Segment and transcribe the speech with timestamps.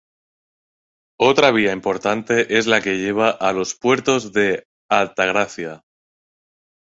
[1.19, 5.83] Otra vía importante es la que lleva a Los Puertos de Altagracia.